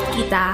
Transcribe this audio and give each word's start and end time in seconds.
Buat 0.00 0.16
kita 0.16 0.46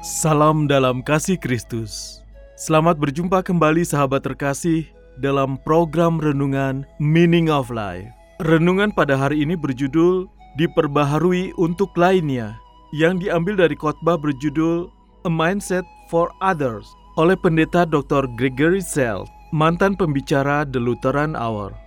Salam 0.00 0.64
dalam 0.64 1.04
kasih 1.04 1.36
Kristus. 1.36 2.24
Selamat 2.56 2.96
berjumpa 2.96 3.44
kembali 3.44 3.84
sahabat 3.84 4.24
terkasih 4.24 4.88
dalam 5.20 5.60
program 5.68 6.16
renungan 6.16 6.88
Meaning 6.96 7.52
of 7.52 7.68
Life. 7.68 8.08
Renungan 8.40 8.88
pada 8.96 9.20
hari 9.20 9.44
ini 9.44 9.52
berjudul 9.52 10.32
Diperbaharui 10.56 11.52
untuk 11.60 11.92
lainnya 12.00 12.56
yang 12.96 13.20
diambil 13.20 13.68
dari 13.68 13.76
khotbah 13.76 14.16
berjudul 14.16 14.88
A 15.28 15.30
Mindset 15.30 15.84
for 16.08 16.32
Others 16.40 16.88
oleh 17.20 17.36
pendeta 17.36 17.84
Dr. 17.84 18.24
Gregory 18.32 18.80
Sell, 18.80 19.28
mantan 19.52 19.92
pembicara 19.92 20.64
The 20.64 20.80
Lutheran 20.80 21.36
Hour. 21.36 21.81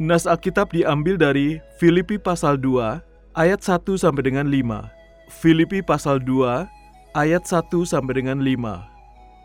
Nas 0.00 0.24
Alkitab 0.24 0.72
diambil 0.72 1.20
dari 1.20 1.60
Filipi 1.76 2.16
pasal 2.16 2.56
2 2.56 3.04
ayat 3.36 3.60
1 3.60 3.84
sampai 4.00 4.32
dengan 4.32 4.48
5. 4.48 4.88
Filipi 5.28 5.84
pasal 5.84 6.16
2 6.24 6.64
ayat 7.12 7.44
1 7.44 7.68
sampai 7.84 8.16
dengan 8.16 8.40
5. 8.40 8.80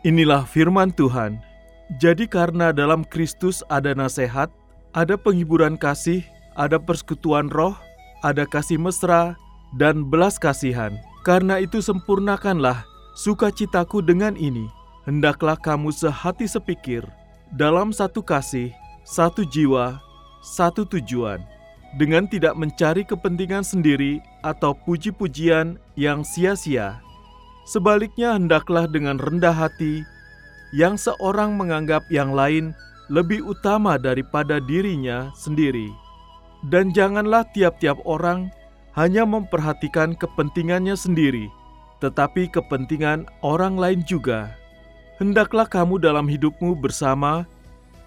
Inilah 0.08 0.48
firman 0.48 0.96
Tuhan. 0.96 1.36
Jadi 2.00 2.24
karena 2.24 2.72
dalam 2.72 3.04
Kristus 3.04 3.60
ada 3.68 3.92
nasihat, 3.92 4.48
ada 4.96 5.20
penghiburan 5.20 5.76
kasih, 5.76 6.24
ada 6.56 6.80
persekutuan 6.80 7.52
roh, 7.52 7.76
ada 8.24 8.48
kasih 8.48 8.80
mesra, 8.80 9.36
dan 9.76 10.08
belas 10.08 10.40
kasihan. 10.40 10.96
Karena 11.20 11.60
itu 11.60 11.84
sempurnakanlah 11.84 12.80
sukacitaku 13.12 14.00
dengan 14.00 14.32
ini. 14.40 14.72
Hendaklah 15.04 15.60
kamu 15.60 15.92
sehati 15.92 16.48
sepikir, 16.48 17.04
dalam 17.52 17.92
satu 17.92 18.24
kasih, 18.24 18.72
satu 19.04 19.44
jiwa, 19.44 20.05
satu 20.46 20.86
tujuan. 20.86 21.42
Dengan 21.98 22.30
tidak 22.30 22.54
mencari 22.54 23.02
kepentingan 23.02 23.66
sendiri 23.66 24.22
atau 24.46 24.76
puji-pujian 24.86 25.80
yang 25.98 26.22
sia-sia, 26.22 27.02
Sebaliknya, 27.66 28.38
hendaklah 28.38 28.86
dengan 28.86 29.18
rendah 29.18 29.50
hati, 29.50 30.06
yang 30.70 30.94
seorang 30.94 31.58
menganggap 31.58 32.06
yang 32.14 32.30
lain 32.30 32.70
lebih 33.10 33.42
utama 33.42 33.98
daripada 33.98 34.62
dirinya 34.62 35.34
sendiri, 35.34 35.90
dan 36.70 36.94
janganlah 36.94 37.42
tiap-tiap 37.58 37.98
orang 38.06 38.54
hanya 38.94 39.26
memperhatikan 39.26 40.14
kepentingannya 40.14 40.94
sendiri, 40.94 41.50
tetapi 41.98 42.46
kepentingan 42.54 43.26
orang 43.42 43.74
lain 43.74 44.06
juga. 44.06 44.54
Hendaklah 45.18 45.66
kamu 45.66 45.98
dalam 45.98 46.30
hidupmu 46.30 46.78
bersama 46.78 47.50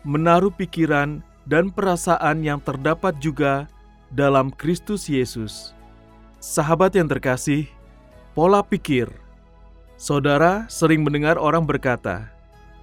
menaruh 0.07 0.55
pikiran 0.55 1.19
dan 1.49 1.73
perasaan 1.73 2.45
yang 2.45 2.61
terdapat 2.61 3.17
juga 3.17 3.65
dalam 4.13 4.53
Kristus 4.53 5.09
Yesus. 5.09 5.73
Sahabat 6.37 6.93
yang 6.93 7.09
terkasih, 7.09 7.65
pola 8.37 8.61
pikir. 8.61 9.09
Saudara 9.97 10.69
sering 10.69 11.01
mendengar 11.01 11.41
orang 11.41 11.65
berkata, 11.65 12.29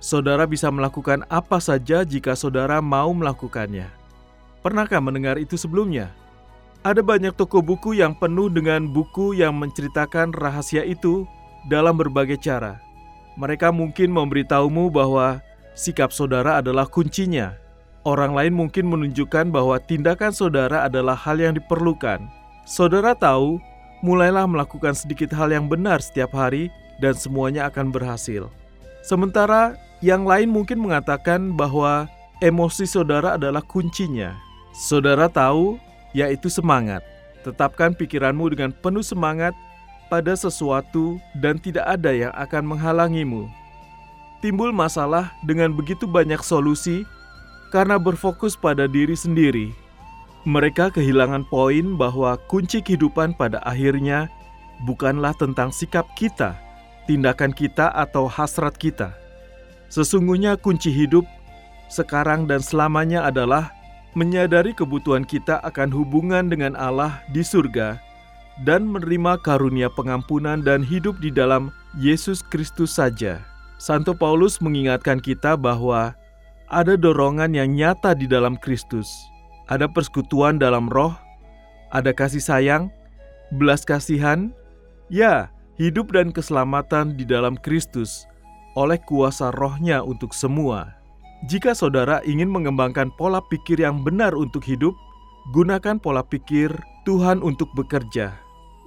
"Saudara 0.02 0.44
bisa 0.44 0.68
melakukan 0.68 1.22
apa 1.30 1.62
saja 1.62 2.02
jika 2.02 2.34
saudara 2.34 2.82
mau 2.82 3.14
melakukannya." 3.14 3.88
Pernahkah 4.60 4.98
mendengar 4.98 5.38
itu 5.38 5.54
sebelumnya? 5.54 6.10
Ada 6.82 7.00
banyak 7.00 7.38
toko 7.38 7.62
buku 7.62 7.96
yang 7.96 8.18
penuh 8.18 8.50
dengan 8.50 8.90
buku 8.90 9.38
yang 9.38 9.54
menceritakan 9.56 10.34
rahasia 10.34 10.82
itu 10.82 11.22
dalam 11.70 11.94
berbagai 11.94 12.42
cara. 12.42 12.82
Mereka 13.38 13.70
mungkin 13.70 14.10
memberitahumu 14.10 14.90
bahwa 14.90 15.38
sikap 15.78 16.10
saudara 16.10 16.58
adalah 16.58 16.90
kuncinya. 16.90 17.65
Orang 18.06 18.38
lain 18.38 18.54
mungkin 18.54 18.86
menunjukkan 18.86 19.50
bahwa 19.50 19.82
tindakan 19.82 20.30
saudara 20.30 20.86
adalah 20.86 21.18
hal 21.18 21.42
yang 21.42 21.58
diperlukan. 21.58 22.22
Saudara 22.62 23.18
tahu, 23.18 23.58
mulailah 23.98 24.46
melakukan 24.46 24.94
sedikit 24.94 25.34
hal 25.34 25.50
yang 25.50 25.66
benar 25.66 25.98
setiap 25.98 26.30
hari 26.30 26.70
dan 27.02 27.18
semuanya 27.18 27.66
akan 27.66 27.90
berhasil. 27.90 28.46
Sementara 29.02 29.74
yang 29.98 30.22
lain 30.22 30.54
mungkin 30.54 30.78
mengatakan 30.78 31.58
bahwa 31.58 32.06
emosi 32.38 32.86
saudara 32.86 33.34
adalah 33.34 33.58
kuncinya. 33.66 34.38
Saudara 34.70 35.26
tahu, 35.26 35.74
yaitu 36.14 36.46
semangat. 36.46 37.02
Tetapkan 37.42 37.90
pikiranmu 37.90 38.54
dengan 38.54 38.70
penuh 38.70 39.02
semangat 39.02 39.50
pada 40.06 40.38
sesuatu 40.38 41.18
dan 41.42 41.58
tidak 41.58 41.82
ada 41.82 42.14
yang 42.14 42.30
akan 42.38 42.70
menghalangimu. 42.70 43.50
Timbul 44.38 44.70
masalah 44.70 45.34
dengan 45.42 45.74
begitu 45.74 46.06
banyak 46.06 46.38
solusi 46.38 47.02
karena 47.70 48.00
berfokus 48.00 48.54
pada 48.54 48.86
diri 48.86 49.14
sendiri. 49.14 49.74
Mereka 50.46 50.94
kehilangan 50.94 51.46
poin 51.50 51.98
bahwa 51.98 52.38
kunci 52.46 52.78
kehidupan 52.78 53.34
pada 53.34 53.58
akhirnya 53.66 54.30
bukanlah 54.86 55.34
tentang 55.34 55.74
sikap 55.74 56.06
kita, 56.14 56.54
tindakan 57.10 57.50
kita 57.50 57.90
atau 57.90 58.30
hasrat 58.30 58.78
kita. 58.78 59.10
Sesungguhnya 59.90 60.54
kunci 60.58 60.94
hidup 60.94 61.26
sekarang 61.90 62.46
dan 62.50 62.62
selamanya 62.62 63.26
adalah 63.26 63.70
menyadari 64.18 64.74
kebutuhan 64.74 65.22
kita 65.22 65.62
akan 65.62 65.92
hubungan 65.92 66.50
dengan 66.50 66.74
Allah 66.74 67.22
di 67.30 67.44
surga 67.44 68.00
dan 68.64 68.88
menerima 68.88 69.36
karunia 69.44 69.92
pengampunan 69.92 70.64
dan 70.64 70.80
hidup 70.80 71.20
di 71.20 71.28
dalam 71.28 71.68
Yesus 72.00 72.40
Kristus 72.40 72.96
saja. 72.96 73.44
Santo 73.76 74.16
Paulus 74.16 74.56
mengingatkan 74.64 75.20
kita 75.20 75.52
bahwa 75.52 76.16
ada 76.66 76.98
dorongan 76.98 77.54
yang 77.54 77.74
nyata 77.74 78.14
di 78.14 78.26
dalam 78.26 78.58
Kristus. 78.58 79.10
Ada 79.66 79.90
persekutuan 79.90 80.58
dalam 80.62 80.86
roh, 80.90 81.14
ada 81.90 82.14
kasih 82.14 82.42
sayang, 82.42 82.90
belas 83.58 83.82
kasihan, 83.82 84.54
ya, 85.10 85.50
hidup 85.78 86.14
dan 86.14 86.30
keselamatan 86.30 87.14
di 87.18 87.26
dalam 87.26 87.58
Kristus 87.58 88.26
oleh 88.78 89.00
kuasa 89.08 89.50
rohnya 89.56 90.02
untuk 90.02 90.30
semua. 90.36 90.94
Jika 91.50 91.76
saudara 91.76 92.22
ingin 92.24 92.48
mengembangkan 92.48 93.12
pola 93.14 93.42
pikir 93.52 93.80
yang 93.82 94.02
benar 94.02 94.32
untuk 94.32 94.62
hidup, 94.64 94.94
gunakan 95.52 95.98
pola 96.00 96.22
pikir 96.24 96.72
Tuhan 97.04 97.42
untuk 97.42 97.70
bekerja. 97.74 98.34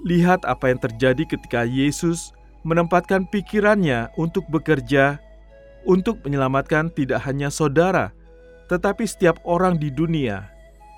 Lihat 0.07 0.47
apa 0.47 0.71
yang 0.71 0.79
terjadi 0.79 1.23
ketika 1.27 1.67
Yesus 1.67 2.31
menempatkan 2.63 3.27
pikirannya 3.27 4.11
untuk 4.19 4.43
bekerja 4.51 5.19
untuk 5.89 6.21
menyelamatkan 6.21 6.93
tidak 6.93 7.25
hanya 7.25 7.49
saudara, 7.49 8.13
tetapi 8.69 9.09
setiap 9.09 9.41
orang 9.41 9.81
di 9.81 9.89
dunia, 9.89 10.45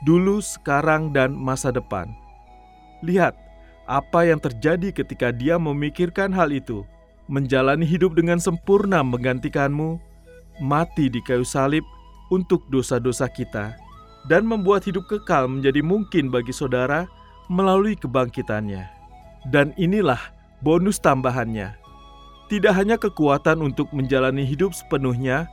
dulu, 0.04 0.44
sekarang, 0.44 1.16
dan 1.16 1.32
masa 1.32 1.72
depan. 1.72 2.12
Lihat 3.00 3.32
apa 3.88 4.28
yang 4.28 4.44
terjadi 4.44 4.92
ketika 4.92 5.32
dia 5.32 5.56
memikirkan 5.56 6.36
hal 6.36 6.52
itu, 6.52 6.84
menjalani 7.32 7.88
hidup 7.88 8.20
dengan 8.20 8.38
sempurna 8.38 9.00
menggantikanmu, 9.00 9.96
mati 10.60 11.08
di 11.08 11.24
kayu 11.24 11.48
salib 11.48 11.88
untuk 12.28 12.60
dosa-dosa 12.68 13.32
kita, 13.32 13.74
dan 14.28 14.44
membuat 14.44 14.84
hidup 14.84 15.08
kekal 15.08 15.48
menjadi 15.48 15.80
mungkin 15.80 16.28
bagi 16.28 16.52
saudara 16.52 17.08
melalui 17.48 17.96
kebangkitannya. 17.96 18.86
Dan 19.50 19.74
inilah 19.80 20.22
bonus 20.62 21.02
tambahannya. 21.02 21.81
Tidak 22.52 22.76
hanya 22.76 23.00
kekuatan 23.00 23.64
untuk 23.64 23.88
menjalani 23.96 24.44
hidup 24.44 24.76
sepenuhnya, 24.76 25.48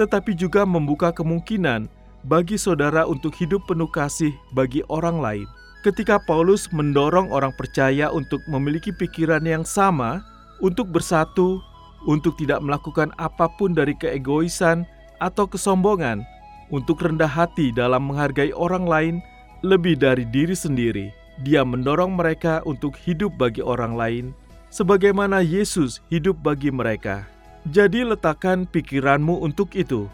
tetapi 0.00 0.32
juga 0.32 0.64
membuka 0.64 1.12
kemungkinan 1.12 1.92
bagi 2.24 2.56
saudara 2.56 3.04
untuk 3.04 3.36
hidup 3.36 3.68
penuh 3.68 3.92
kasih 3.92 4.32
bagi 4.56 4.80
orang 4.88 5.20
lain. 5.20 5.44
Ketika 5.84 6.16
Paulus 6.24 6.72
mendorong 6.72 7.28
orang 7.28 7.52
percaya 7.52 8.08
untuk 8.08 8.40
memiliki 8.48 8.96
pikiran 8.96 9.44
yang 9.44 9.60
sama, 9.60 10.24
untuk 10.64 10.88
bersatu, 10.88 11.60
untuk 12.08 12.32
tidak 12.40 12.64
melakukan 12.64 13.12
apa 13.20 13.52
pun 13.60 13.76
dari 13.76 13.92
keegoisan 13.92 14.88
atau 15.20 15.44
kesombongan, 15.44 16.24
untuk 16.72 17.04
rendah 17.04 17.28
hati 17.28 17.76
dalam 17.76 18.08
menghargai 18.08 18.56
orang 18.56 18.88
lain 18.88 19.14
lebih 19.60 20.00
dari 20.00 20.24
diri 20.32 20.56
sendiri, 20.56 21.12
Dia 21.44 21.60
mendorong 21.60 22.16
mereka 22.16 22.64
untuk 22.64 22.96
hidup 22.96 23.36
bagi 23.36 23.60
orang 23.60 24.00
lain, 24.00 24.24
sebagaimana 24.72 25.44
Yesus 25.44 26.00
hidup 26.08 26.40
bagi 26.40 26.72
mereka. 26.72 27.28
Jadi, 27.68 28.02
letakkan 28.02 28.64
pikiranmu 28.64 29.44
untuk 29.44 29.76
itu. 29.76 30.08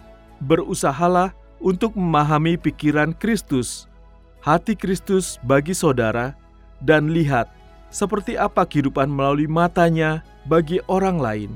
Berusahalah 0.45 1.33
untuk 1.63 1.95
memahami 1.95 2.59
pikiran 2.59 3.15
Kristus, 3.17 3.89
hati 4.43 4.75
Kristus 4.75 5.41
bagi 5.47 5.73
saudara, 5.73 6.37
dan 6.85 7.11
lihat 7.15 7.49
seperti 7.89 8.37
apa 8.37 8.69
kehidupan 8.69 9.09
melalui 9.09 9.49
matanya 9.49 10.21
bagi 10.45 10.79
orang 10.93 11.17
lain. 11.19 11.51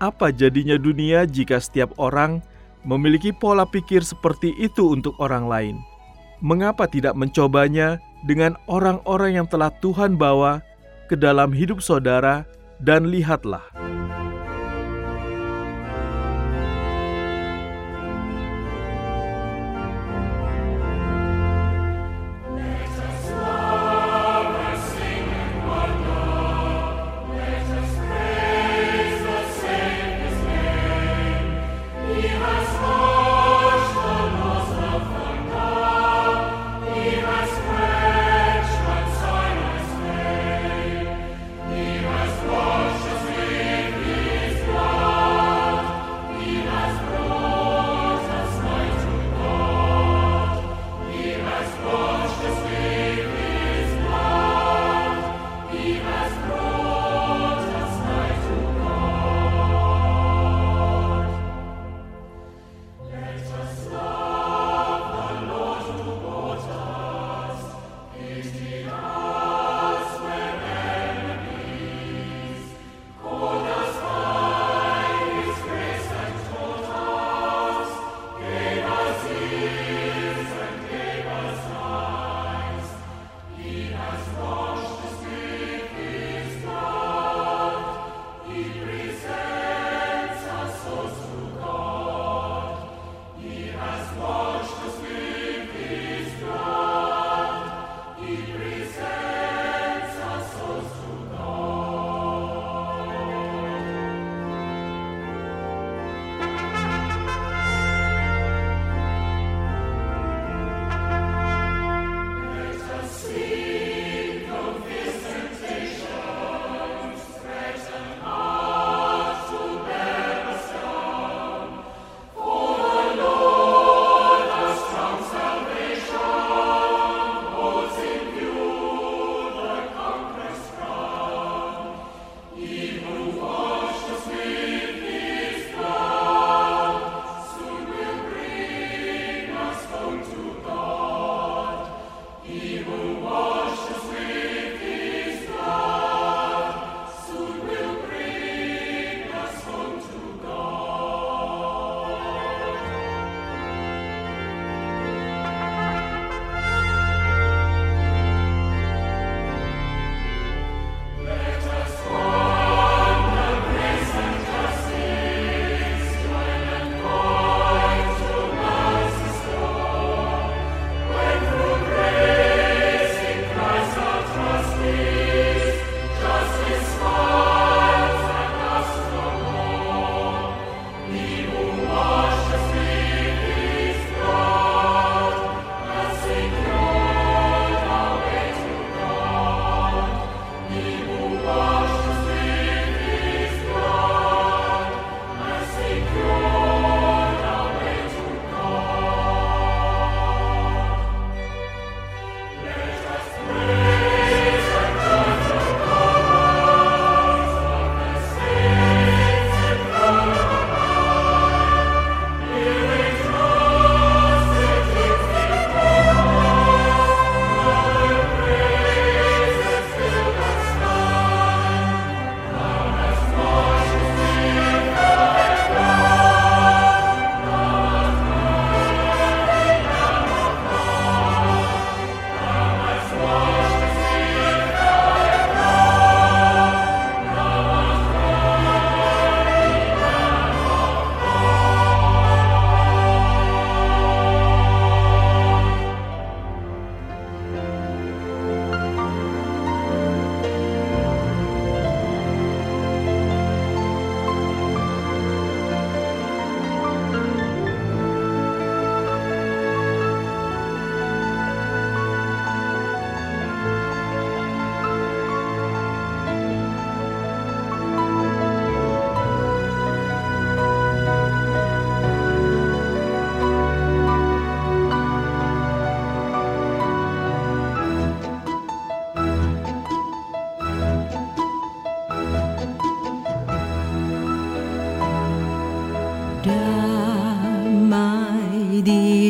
Apa 0.00 0.32
jadinya 0.32 0.80
dunia 0.80 1.28
jika 1.28 1.60
setiap 1.60 1.92
orang 2.00 2.40
memiliki 2.82 3.30
pola 3.30 3.68
pikir 3.68 4.00
seperti 4.00 4.56
itu 4.56 4.92
untuk 4.92 5.16
orang 5.20 5.46
lain? 5.46 5.76
Mengapa 6.44 6.84
tidak 6.84 7.16
mencobanya 7.16 7.96
dengan 8.28 8.56
orang-orang 8.68 9.40
yang 9.40 9.48
telah 9.48 9.72
Tuhan 9.80 10.20
bawa 10.20 10.60
ke 11.06 11.14
dalam 11.14 11.54
hidup 11.54 11.78
saudara, 11.78 12.44
dan 12.82 13.08
lihatlah. 13.08 13.64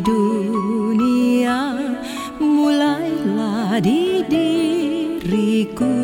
dunia 0.03 1.59
mulailah 2.41 3.81
di 3.81 4.25
diriku. 4.29 5.96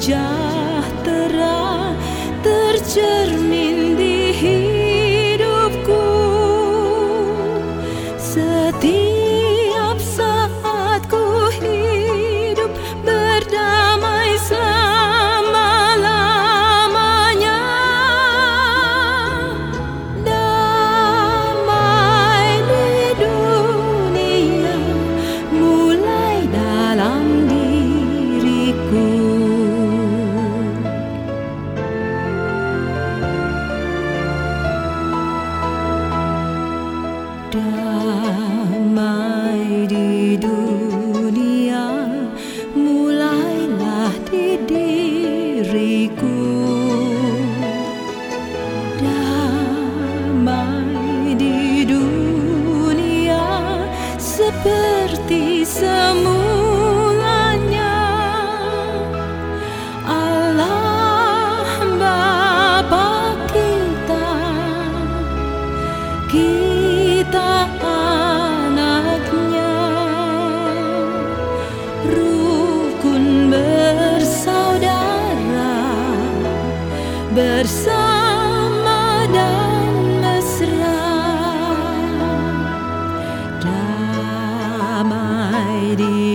Sejahtera 0.00 1.56
tercermin 2.42 3.25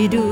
do 0.08 0.31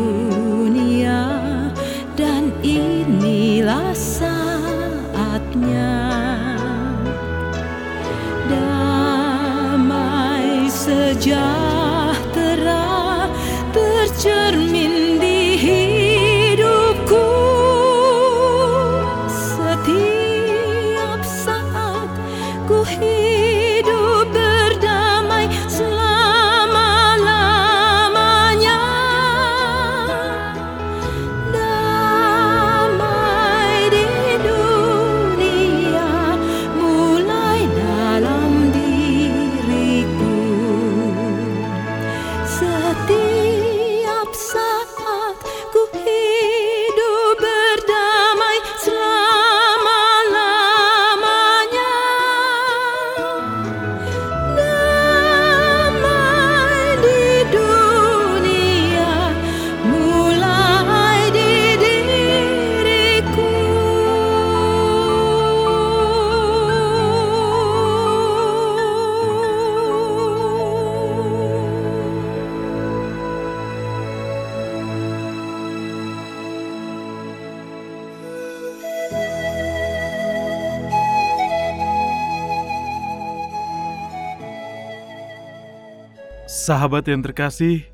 Sahabat 86.50 87.06
yang 87.06 87.22
terkasih, 87.22 87.86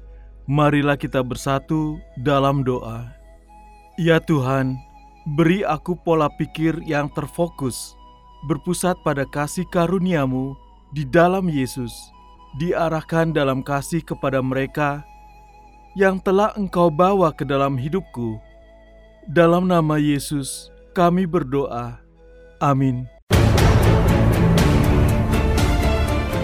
marilah 0.48 0.96
kita 0.96 1.20
bersatu 1.20 2.00
dalam 2.24 2.64
doa. 2.64 3.04
Ya 4.00 4.16
Tuhan, 4.16 4.80
beri 5.36 5.60
aku 5.60 5.92
pola 5.92 6.32
pikir 6.40 6.80
yang 6.88 7.12
terfokus, 7.12 7.92
berpusat 8.48 8.96
pada 9.04 9.28
kasih 9.28 9.68
karuniamu 9.68 10.56
di 10.96 11.04
dalam 11.04 11.52
Yesus, 11.52 11.92
diarahkan 12.56 13.36
dalam 13.36 13.60
kasih 13.60 14.00
kepada 14.00 14.40
mereka 14.40 15.04
yang 15.92 16.16
telah 16.16 16.56
Engkau 16.56 16.88
bawa 16.88 17.36
ke 17.36 17.44
dalam 17.44 17.76
hidupku. 17.76 18.40
Dalam 19.28 19.68
nama 19.68 20.00
Yesus, 20.00 20.72
kami 20.96 21.28
berdoa. 21.28 22.00
Amin. 22.56 23.04